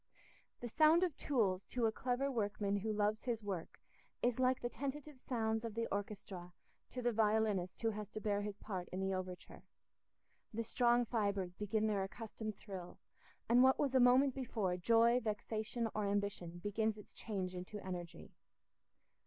[0.61, 3.79] The sound of tools to a clever workman who loves his work
[4.23, 6.53] is like the tentative sounds of the orchestra
[6.89, 9.61] to the violinist who has to bear his part in the overture:
[10.51, 12.97] the strong fibres begin their accustomed thrill,
[13.47, 18.33] and what was a moment before joy, vexation, or ambition, begins its change into energy.